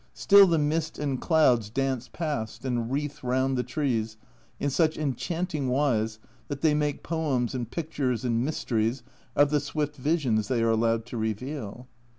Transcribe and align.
Still 0.15 0.47
the 0.47 0.57
mist 0.57 0.97
and 0.97 1.21
clouds 1.21 1.69
dance 1.69 2.07
past 2.11 2.65
and 2.65 2.91
wreathe 2.91 3.17
round 3.21 3.55
the 3.55 3.61
trees 3.61 4.17
in 4.59 4.71
such 4.71 4.97
enchanting 4.97 5.69
wise 5.69 6.17
that 6.47 6.61
they 6.61 6.73
make 6.73 7.03
poems 7.03 7.53
and 7.53 7.69
pictures 7.69 8.25
and 8.25 8.43
mysteries 8.43 9.03
of 9.35 9.51
the 9.51 9.59
swift 9.59 9.97
visions 9.97 10.47
they 10.47 10.63
are 10.63 10.71
allowed 10.71 11.05
to 11.05 11.17
reveal. 11.17 11.85